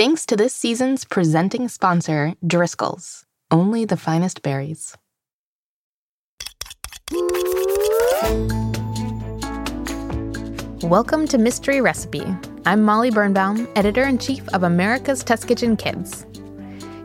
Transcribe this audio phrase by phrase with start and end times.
[0.00, 3.26] Thanks to this season's presenting sponsor, Driscoll's.
[3.50, 4.96] Only the finest berries.
[10.82, 12.24] Welcome to Mystery Recipe.
[12.64, 16.24] I'm Molly Birnbaum, editor in chief of America's Test Kitchen Kids.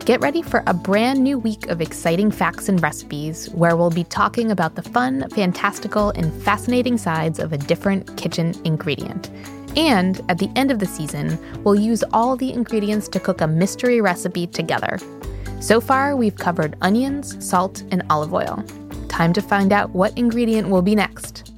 [0.06, 4.04] Get ready for a brand new week of exciting facts and recipes where we'll be
[4.04, 9.30] talking about the fun, fantastical, and fascinating sides of a different kitchen ingredient.
[9.76, 13.46] And at the end of the season, we'll use all the ingredients to cook a
[13.46, 14.98] mystery recipe together.
[15.60, 18.64] So far, we've covered onions, salt, and olive oil.
[19.08, 21.52] Time to find out what ingredient will be next.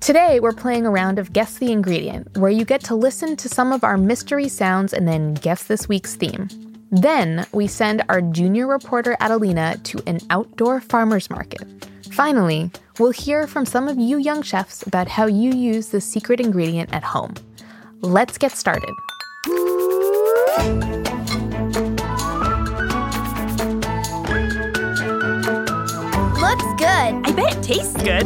[0.00, 3.48] Today, we're playing a round of Guess the Ingredient, where you get to listen to
[3.48, 6.48] some of our mystery sounds and then guess this week's theme.
[6.90, 11.62] Then, we send our junior reporter Adelina to an outdoor farmer's market.
[12.12, 16.40] Finally, we'll hear from some of you young chefs about how you use the secret
[16.40, 17.32] ingredient at home.
[18.02, 18.90] Let's get started.
[26.36, 27.12] Looks good.
[27.24, 28.24] I bet it tastes good.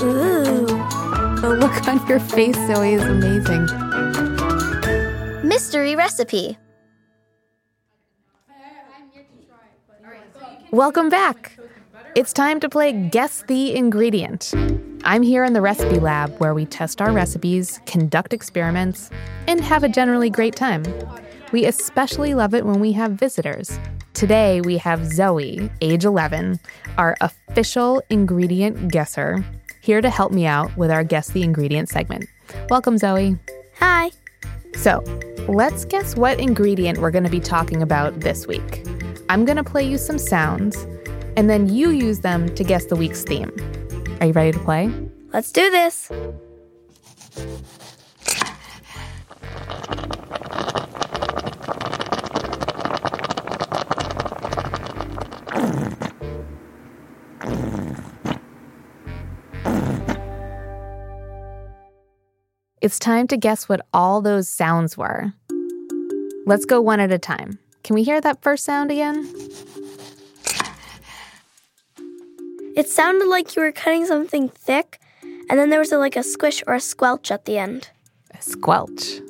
[0.00, 0.64] Ooh.
[1.42, 3.66] The look on your face, Zoe, is amazing.
[5.46, 6.56] Mystery recipe.
[10.72, 11.58] Welcome back.
[12.14, 14.54] It's time to play Guess the Ingredient.
[15.02, 19.10] I'm here in the recipe lab where we test our recipes, conduct experiments,
[19.48, 20.84] and have a generally great time.
[21.50, 23.80] We especially love it when we have visitors.
[24.14, 26.60] Today we have Zoe, age 11,
[26.98, 29.44] our official ingredient guesser,
[29.80, 32.26] here to help me out with our Guess the Ingredient segment.
[32.68, 33.36] Welcome, Zoe.
[33.80, 34.12] Hi.
[34.76, 35.02] So,
[35.48, 38.84] let's guess what ingredient we're going to be talking about this week.
[39.30, 40.76] I'm going to play you some sounds,
[41.36, 43.52] and then you use them to guess the week's theme.
[44.20, 44.92] Are you ready to play?
[45.32, 46.10] Let's do this.
[62.80, 65.32] It's time to guess what all those sounds were.
[66.46, 67.60] Let's go one at a time.
[67.82, 69.28] Can we hear that first sound again?
[72.76, 76.22] It sounded like you were cutting something thick, and then there was a, like a
[76.22, 77.90] squish or a squelch at the end.
[78.32, 79.20] A squelch.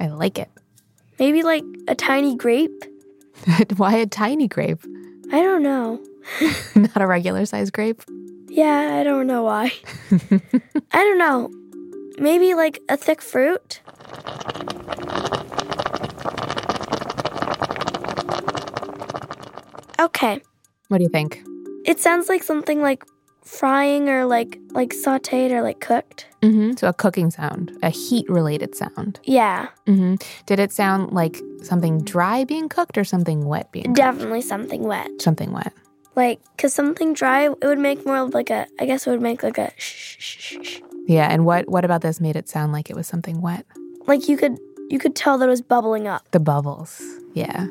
[0.00, 0.50] I like it.
[1.18, 2.84] Maybe like a tiny grape.
[3.76, 4.84] Why a tiny grape?
[5.32, 6.00] I don't know.
[6.74, 8.02] Not a regular size grape?
[8.48, 9.72] Yeah, I don't know why.
[10.90, 11.50] I don't know.
[12.18, 13.80] Maybe like a thick fruit.
[20.00, 20.40] Okay.
[20.88, 21.42] What do you think?
[21.84, 23.04] It sounds like something like
[23.44, 26.26] frying or like like sautéed or like cooked.
[26.42, 26.72] Mm-hmm.
[26.76, 29.20] So a cooking sound, a heat-related sound.
[29.24, 30.16] Yeah, Mm-hmm.
[30.46, 33.96] Did it sound like something dry being cooked or something wet being cooked?
[33.96, 35.08] definitely something wet.
[35.20, 35.72] Something wet.
[36.14, 38.66] Like, cause something dry, it would make more of like a.
[38.80, 40.80] I guess it would make like a shh, shh, shh, shh.
[41.06, 43.64] Yeah, and what what about this made it sound like it was something wet?
[44.06, 44.58] Like you could
[44.90, 46.28] you could tell that it was bubbling up.
[46.32, 47.00] The bubbles.
[47.34, 47.68] Yeah.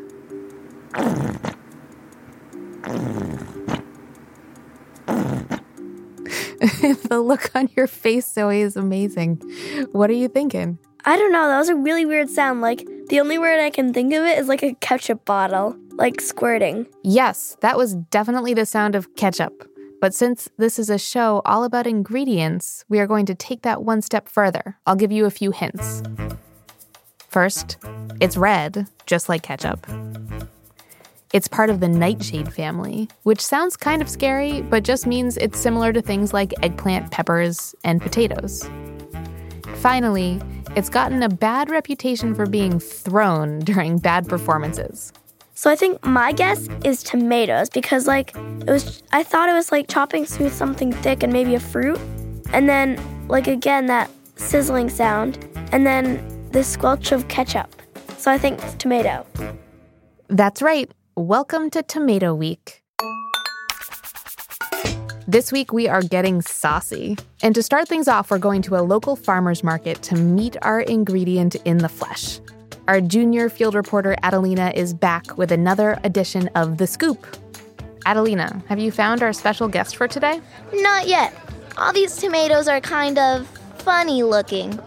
[7.07, 9.41] the look on your face, Zoe, is amazing.
[9.91, 10.79] What are you thinking?
[11.05, 11.47] I don't know.
[11.47, 12.61] That was a really weird sound.
[12.61, 16.19] Like the only word I can think of it is like a ketchup bottle, like
[16.19, 16.87] squirting.
[17.03, 19.69] Yes, that was definitely the sound of ketchup.
[19.99, 23.83] But since this is a show all about ingredients, we are going to take that
[23.83, 24.77] one step further.
[24.85, 26.03] I'll give you a few hints.
[27.29, 27.77] First,
[28.19, 29.87] it's red, just like ketchup.
[31.33, 35.59] It's part of the nightshade family, which sounds kind of scary, but just means it's
[35.59, 38.69] similar to things like eggplant, peppers, and potatoes.
[39.75, 40.41] Finally,
[40.77, 45.11] it's gotten a bad reputation for being thrown during bad performances.
[45.53, 49.01] So I think my guess is tomatoes because like it was.
[49.11, 51.99] I thought it was like chopping through something thick and maybe a fruit,
[52.53, 57.81] and then like again that sizzling sound, and then this squelch of ketchup.
[58.17, 59.25] So I think tomato.
[60.27, 60.91] That's right.
[61.17, 62.83] Welcome to Tomato Week.
[65.27, 67.17] This week we are getting saucy.
[67.41, 70.81] And to start things off, we're going to a local farmer's market to meet our
[70.81, 72.39] ingredient in the flesh.
[72.87, 77.25] Our junior field reporter Adelina is back with another edition of The Scoop.
[78.05, 80.39] Adelina, have you found our special guest for today?
[80.71, 81.33] Not yet.
[81.79, 83.47] All these tomatoes are kind of
[83.79, 84.79] funny looking.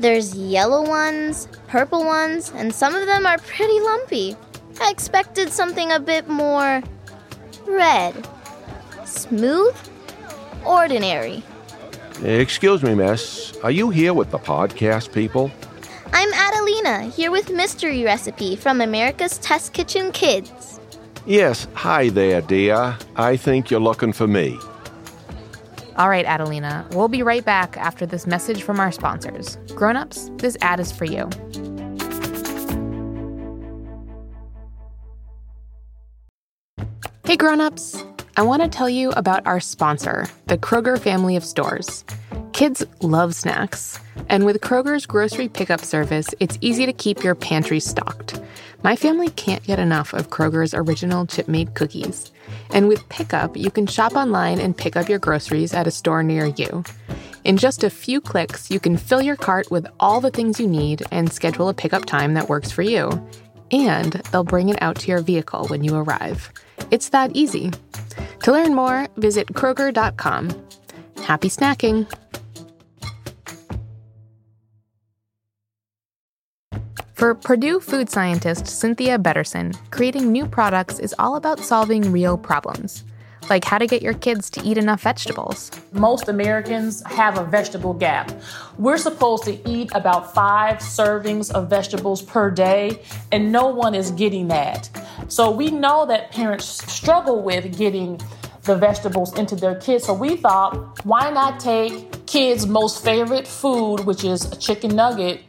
[0.00, 4.36] There's yellow ones, purple ones, and some of them are pretty lumpy.
[4.80, 6.82] I expected something a bit more
[7.66, 8.28] red.
[9.04, 9.74] Smooth?
[10.64, 11.42] Ordinary.
[12.22, 13.56] Excuse me, miss.
[13.58, 15.50] Are you here with the podcast people?
[16.12, 20.80] I'm Adelina, here with Mystery Recipe from America's Test Kitchen Kids.
[21.26, 22.96] Yes, hi there, dear.
[23.16, 24.58] I think you're looking for me.
[25.96, 29.56] All right, Adelina, we'll be right back after this message from our sponsors.
[29.74, 31.28] Grown-ups, this ad is for you.
[37.26, 38.04] Hey, grown-ups.
[38.36, 42.04] I want to tell you about our sponsor, the Kroger family of stores.
[42.52, 47.80] Kids love snacks, and with Kroger's grocery pickup service, it's easy to keep your pantry
[47.80, 48.40] stocked.
[48.84, 52.30] My family can't get enough of Kroger's original chip made cookies.
[52.70, 56.22] And with pickup, you can shop online and pick up your groceries at a store
[56.22, 56.84] near you.
[57.42, 60.68] In just a few clicks, you can fill your cart with all the things you
[60.68, 63.10] need and schedule a pickup time that works for you.
[63.72, 66.52] And they'll bring it out to your vehicle when you arrive.
[66.90, 67.72] It's that easy.
[68.44, 70.50] To learn more, visit Kroger.com.
[71.24, 72.06] Happy snacking!
[77.14, 83.04] For Perdue food scientist Cynthia Betterson, creating new products is all about solving real problems,
[83.48, 85.70] like how to get your kids to eat enough vegetables.
[85.92, 88.30] Most Americans have a vegetable gap.
[88.76, 93.00] We're supposed to eat about five servings of vegetables per day,
[93.32, 94.90] and no one is getting that.
[95.28, 98.20] So we know that parents struggle with getting
[98.62, 100.04] the vegetables into their kids.
[100.04, 105.40] So we thought, why not take kids' most favorite food, which is a chicken nugget,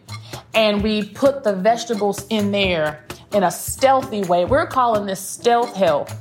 [0.53, 3.03] and we put the vegetables in there
[3.33, 4.45] in a stealthy way.
[4.45, 6.15] We're calling this stealth health.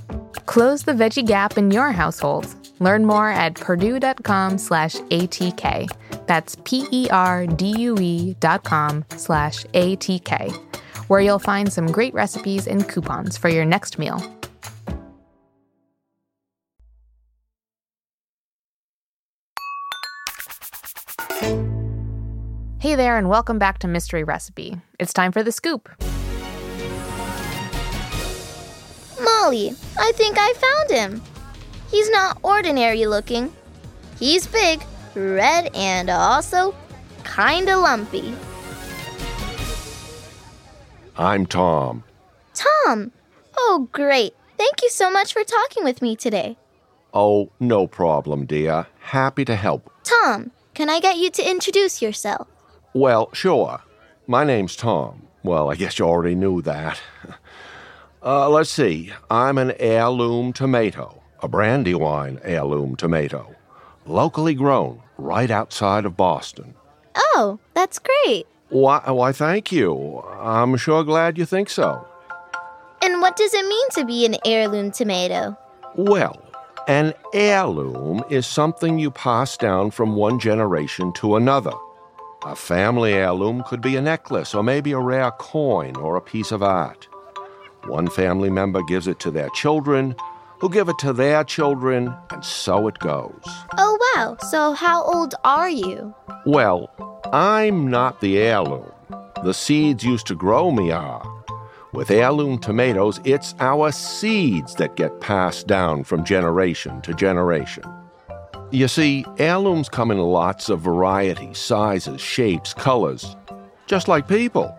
[0.47, 2.55] Close the veggie gap in your household.
[2.81, 5.89] Learn more at perdue.com slash ATK.
[6.27, 13.49] That's P-E-R-D-U-E dot com slash ATK, where you'll find some great recipes and coupons for
[13.49, 14.21] your next meal.
[22.79, 24.81] Hey there, and welcome back to Mystery Recipe.
[25.01, 25.89] It's time for the scoop.
[29.21, 31.23] Molly, I think I found him.
[31.91, 33.53] He's not ordinary looking.
[34.21, 36.75] He's big, red, and also
[37.25, 38.35] kinda lumpy.
[41.19, 42.05] I'm Tom.
[42.55, 43.13] Tom!
[43.57, 44.35] Oh, great.
[44.59, 46.57] Thank you so much for talking with me today.
[47.15, 48.87] Oh, no problem, dear.
[49.01, 49.91] Happy to help.
[50.05, 52.49] Tom, can I get you to introduce yourself?
[52.93, 53.81] Well, sure.
[54.27, 55.23] My name's Tom.
[55.43, 57.01] Well, I guess you already knew that.
[58.23, 59.13] Uh, let's see.
[59.31, 63.55] I'm an heirloom tomato, a Brandywine heirloom tomato,
[64.05, 66.75] locally grown right outside of Boston.
[67.15, 68.49] Oh, that's great.
[68.69, 70.23] Why, why, thank you.
[70.41, 72.07] I'm sure glad you think so.
[73.03, 75.57] And what does it mean to be an heirloom tomato?
[75.95, 76.43] Well,
[76.89, 81.73] an heirloom is something you pass down from one generation to another.
[82.45, 86.53] A family heirloom could be a necklace, or maybe a rare coin, or a piece
[86.53, 87.09] of art.
[87.87, 90.15] One family member gives it to their children,
[90.61, 93.43] who give it to their children, and so it goes.
[93.79, 94.37] Oh, wow.
[94.49, 96.15] So, how old are you?
[96.45, 96.91] Well,
[97.33, 98.93] I'm not the heirloom.
[99.43, 101.25] The seeds used to grow me are.
[101.93, 107.83] With heirloom tomatoes, it's our seeds that get passed down from generation to generation.
[108.71, 113.35] You see, heirlooms come in lots of varieties, sizes, shapes, colors,
[113.87, 114.77] just like people.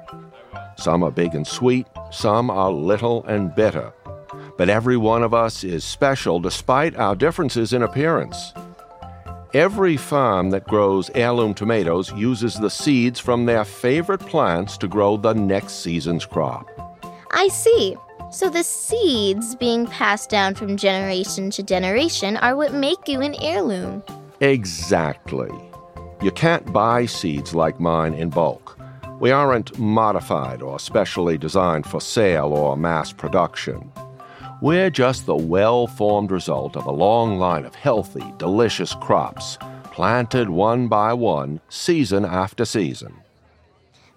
[0.77, 3.91] Some are big and sweet, some are little and bitter.
[4.57, 8.53] But every one of us is special despite our differences in appearance.
[9.53, 15.15] Every farm that grows heirloom tomatoes uses the seeds from their favorite plants to grow
[15.15, 16.67] the next season's crop.
[17.31, 17.95] I see.
[18.29, 23.35] So, the seeds being passed down from generation to generation are what make you an
[23.41, 24.03] heirloom.
[24.41, 25.51] Exactly.
[26.21, 28.77] You can't buy seeds like mine in bulk.
[29.21, 33.93] We aren't modified or specially designed for sale or mass production.
[34.59, 39.59] We're just the well formed result of a long line of healthy, delicious crops,
[39.91, 43.13] planted one by one, season after season.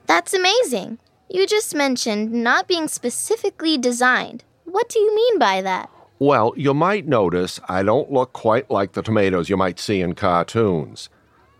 [0.06, 0.98] That's amazing.
[1.28, 4.42] You just mentioned not being specifically designed.
[4.64, 5.90] What do you mean by that?
[6.18, 10.14] Well, you might notice I don't look quite like the tomatoes you might see in
[10.14, 11.10] cartoons.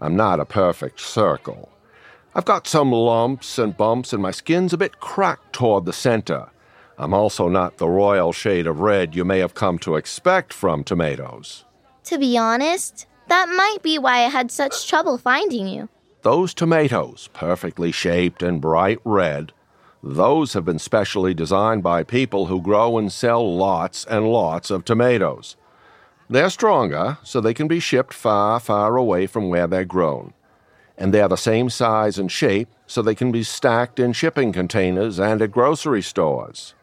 [0.01, 1.69] I'm not a perfect circle.
[2.35, 6.49] I've got some lumps and bumps, and my skin's a bit cracked toward the center.
[7.01, 10.85] I'm also not the royal shade of red you may have come to expect from
[10.85, 11.65] tomatoes.
[12.05, 15.89] To be honest, that might be why I had such trouble finding you.
[16.21, 19.55] Those tomatoes, perfectly shaped and bright red,
[20.03, 24.85] those have been specially designed by people who grow and sell lots and lots of
[24.85, 25.57] tomatoes.
[26.29, 30.35] They're stronger, so they can be shipped far, far away from where they're grown.
[30.99, 35.19] And they're the same size and shape, so they can be stacked in shipping containers
[35.19, 36.75] and at grocery stores.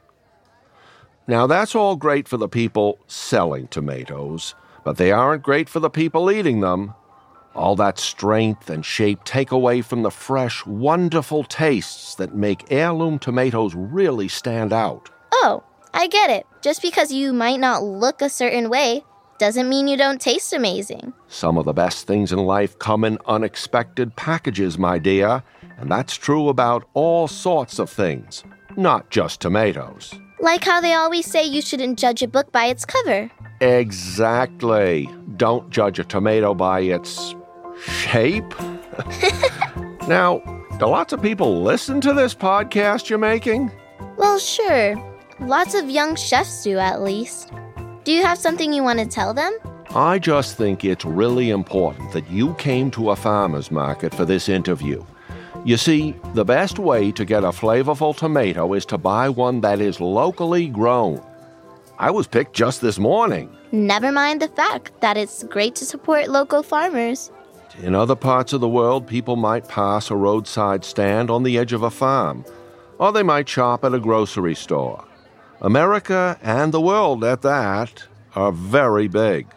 [1.29, 4.55] Now, that's all great for the people selling tomatoes,
[4.85, 6.93] but they aren't great for the people eating them.
[7.53, 13.19] All that strength and shape take away from the fresh, wonderful tastes that make heirloom
[13.19, 15.09] tomatoes really stand out.
[15.33, 16.45] Oh, I get it.
[16.61, 19.03] Just because you might not look a certain way
[19.37, 21.13] doesn't mean you don't taste amazing.
[21.27, 25.43] Some of the best things in life come in unexpected packages, my dear,
[25.77, 28.45] and that's true about all sorts of things,
[28.77, 30.17] not just tomatoes.
[30.39, 33.31] Like how they always say you shouldn't judge a book by its cover.
[33.59, 35.09] Exactly.
[35.35, 37.35] Don't judge a tomato by its
[37.81, 38.53] shape.
[40.07, 40.41] now,
[40.79, 43.71] do lots of people listen to this podcast you're making?
[44.17, 44.95] Well, sure.
[45.39, 47.51] Lots of young chefs do, at least.
[48.03, 49.57] Do you have something you want to tell them?
[49.95, 54.49] I just think it's really important that you came to a farmer's market for this
[54.49, 55.03] interview.
[55.67, 59.81] You see, the best way to get a flavorful tomato is to buy one that
[59.81, 61.21] is locally grown.
[61.99, 63.53] I was picked just this morning.
[63.73, 67.33] Never mind the fact that it's great to support local farmers.
[67.83, 71.73] In other parts of the world, people might pass a roadside stand on the edge
[71.73, 72.45] of a farm,
[72.97, 75.03] or they might shop at a grocery store.
[75.59, 78.05] America and the world at that
[78.37, 79.47] are very big.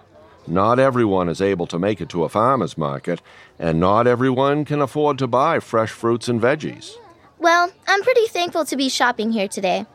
[0.49, 3.23] Not everyone is able to make it to a farmer's market,
[3.61, 6.95] and not everyone can afford to buy fresh fruits and veggies.
[7.38, 9.87] Well, I'm pretty thankful to be shopping here today.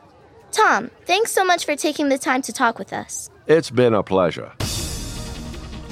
[0.52, 3.28] Tom, thanks so much for taking the time to talk with us.
[3.48, 4.52] It's been a pleasure.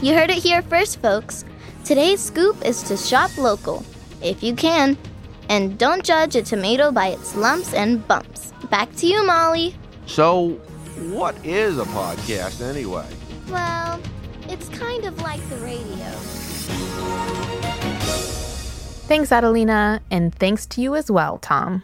[0.00, 1.44] You heard it here first, folks.
[1.84, 3.84] Today's scoop is to shop local,
[4.22, 4.96] if you can.
[5.48, 8.52] And don't judge a tomato by its lumps and bumps.
[8.70, 9.74] Back to you, Molly.
[10.06, 10.50] So,
[11.10, 13.06] what is a podcast anyway?
[13.48, 14.00] Well,
[14.48, 16.43] it's kind of like the radio.
[19.06, 21.82] Thanks, Adelina, and thanks to you as well, Tom.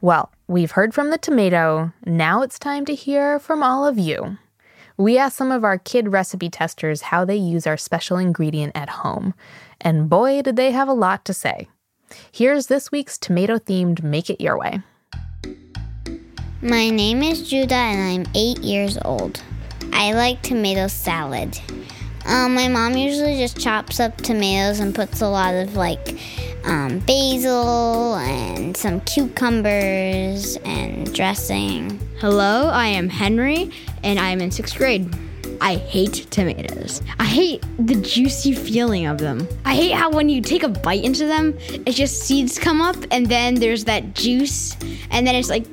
[0.00, 1.92] Well, we've heard from the tomato.
[2.04, 4.38] Now it's time to hear from all of you.
[4.96, 8.88] We asked some of our kid recipe testers how they use our special ingredient at
[8.88, 9.34] home,
[9.80, 11.68] and boy, did they have a lot to say.
[12.30, 14.80] Here's this week's tomato themed Make It Your Way.
[16.62, 19.42] My name is Judah and I'm eight years old.
[19.92, 21.60] I like tomato salad.
[22.26, 26.18] Um, my mom usually just chops up tomatoes and puts a lot of like
[26.64, 32.00] um, basil and some cucumbers and dressing.
[32.18, 33.70] Hello, I am Henry
[34.02, 35.08] and I am in sixth grade.
[35.60, 37.00] I hate tomatoes.
[37.18, 39.46] I hate the juicy feeling of them.
[39.64, 41.56] I hate how when you take a bite into them,
[41.86, 44.76] it's just seeds come up and then there's that juice
[45.10, 45.64] and then it's like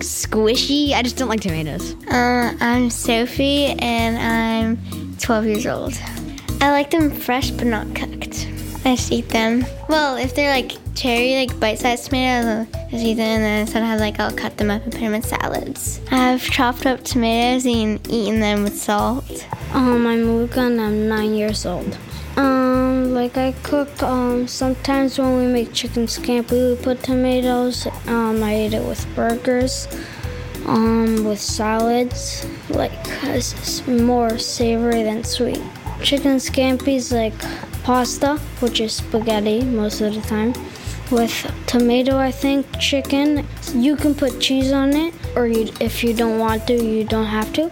[0.00, 0.92] squishy.
[0.92, 1.94] I just don't like tomatoes.
[2.06, 5.94] Uh, I'm Sophie and I'm 12 years old.
[6.60, 8.48] I like them fresh but not cooked.
[8.84, 9.64] I just eat them.
[9.88, 14.00] Well, if they're like cherry, like bite-sized tomatoes, I'll just eat them, and then sometimes
[14.00, 16.00] like I'll cut them up and put them in salads.
[16.10, 19.46] I've chopped up tomatoes and eaten them with salt.
[19.72, 21.96] Um, I'm Luca and I'm nine years old.
[22.36, 27.86] Um, like I cook, um, sometimes when we make chicken scampi, we put tomatoes.
[28.06, 29.86] Um, I eat it with burgers,
[30.66, 32.92] um, with salads, like,
[33.24, 35.62] it's more savory than sweet.
[36.02, 37.38] Chicken scampi is like
[37.82, 40.52] pasta, which is spaghetti most of the time.
[41.10, 41.34] With
[41.66, 43.46] tomato, I think, chicken.
[43.74, 47.26] You can put cheese on it, or you, if you don't want to, you don't
[47.26, 47.70] have to.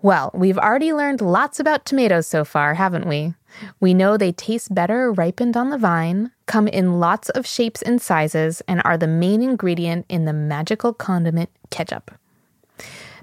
[0.00, 3.34] Well, we've already learned lots about tomatoes so far, haven't we?
[3.80, 8.00] We know they taste better ripened on the vine, come in lots of shapes and
[8.00, 12.10] sizes, and are the main ingredient in the magical condiment ketchup.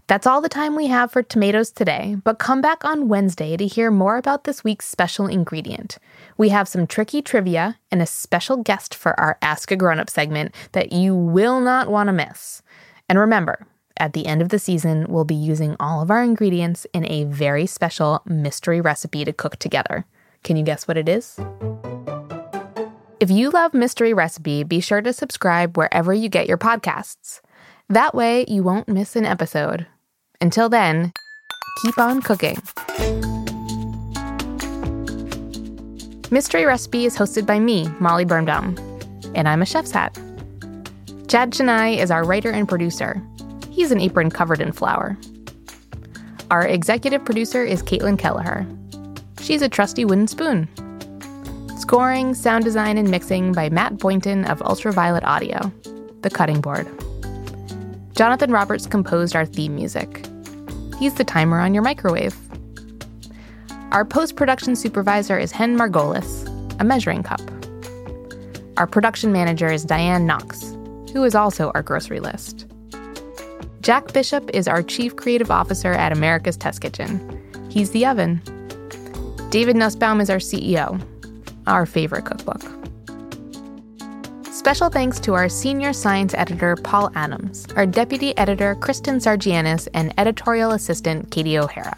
[0.08, 3.68] That's all the time we have for tomatoes today, but come back on Wednesday to
[3.68, 6.00] hear more about this week's special ingredient.
[6.36, 10.10] We have some tricky trivia and a special guest for our Ask a Grown Up
[10.10, 12.64] segment that you will not want to miss.
[13.08, 13.68] And remember,
[13.98, 17.26] at the end of the season, we'll be using all of our ingredients in a
[17.26, 20.06] very special mystery recipe to cook together.
[20.43, 21.39] Can you guess what it is?
[23.19, 27.41] If you love Mystery Recipe, be sure to subscribe wherever you get your podcasts.
[27.89, 29.86] That way, you won't miss an episode.
[30.39, 31.12] Until then,
[31.81, 32.58] keep on cooking.
[36.31, 38.77] Mystery Recipe is hosted by me, Molly Birnbaum,
[39.36, 40.17] and I'm a chef's hat.
[41.27, 43.22] Chad Chenail is our writer and producer.
[43.69, 45.17] He's an apron covered in flour.
[46.51, 48.65] Our executive producer is Caitlin Kelleher.
[49.50, 50.70] She's a trusty wooden spoon.
[51.79, 55.74] Scoring, sound design, and mixing by Matt Boynton of Ultraviolet Audio,
[56.22, 56.88] The Cutting Board.
[58.15, 60.27] Jonathan Roberts composed our theme music.
[61.00, 62.38] He's the timer on your microwave.
[63.91, 66.48] Our post production supervisor is Hen Margolis,
[66.79, 67.41] a measuring cup.
[68.77, 70.77] Our production manager is Diane Knox,
[71.12, 72.68] who is also our grocery list.
[73.82, 77.20] Jack Bishop is our chief creative officer at America's Test Kitchen.
[77.72, 78.44] He's the oven.
[79.50, 81.01] David Nussbaum is our CEO,
[81.65, 82.62] our favorite cookbook.
[84.51, 90.13] Special thanks to our senior science editor, Paul Adams, our deputy editor, Kristen Sargianis, and
[90.20, 91.98] editorial assistant, Katie O'Hara.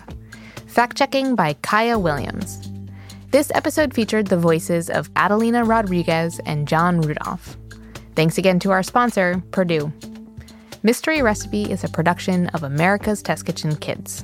[0.68, 2.70] Fact checking by Kaya Williams.
[3.32, 7.58] This episode featured the voices of Adelina Rodriguez and John Rudolph.
[8.16, 9.92] Thanks again to our sponsor, Perdue.
[10.84, 14.24] Mystery Recipe is a production of America's Test Kitchen Kids.